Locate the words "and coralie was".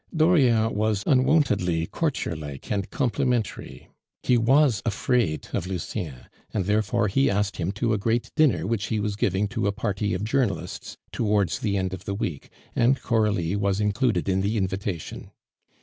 12.75-13.79